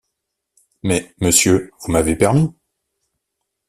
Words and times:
Mais, 0.81 1.13
Monsieur, 1.21 1.69
vous 1.81 1.91
m’avez 1.91 2.15
permis... 2.15 2.51